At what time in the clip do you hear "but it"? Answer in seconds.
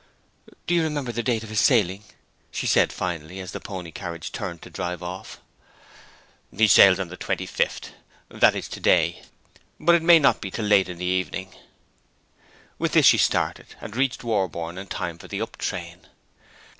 9.79-10.01